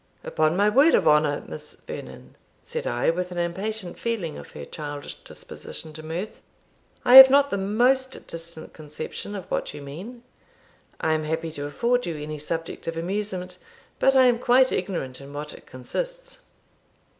"Upon 0.23 0.57
my 0.57 0.67
word 0.67 0.95
of 0.95 1.07
honour, 1.07 1.43
Miss 1.47 1.75
Vernon," 1.75 2.35
said 2.63 2.87
I, 2.87 3.11
with 3.11 3.31
an 3.31 3.37
impatient 3.37 3.99
feeling 3.99 4.35
of 4.35 4.53
her 4.53 4.65
childish 4.65 5.13
disposition 5.23 5.93
to 5.93 6.01
mirth, 6.01 6.41
"I 7.05 7.17
have 7.17 7.29
not 7.29 7.51
the 7.51 7.59
most 7.59 8.25
distant 8.25 8.73
conception 8.73 9.35
of 9.35 9.45
what 9.51 9.75
you 9.75 9.81
mean. 9.83 10.23
I 10.99 11.13
am 11.13 11.25
happy 11.25 11.51
to 11.51 11.67
afford 11.67 12.07
you 12.07 12.17
any 12.17 12.39
subject 12.39 12.87
of 12.87 12.97
amusement, 12.97 13.59
but 13.99 14.15
I 14.15 14.25
am 14.25 14.39
quite 14.39 14.71
ignorant 14.71 15.21
in 15.21 15.33
what 15.33 15.53
it 15.53 15.67
consists." 15.67 16.39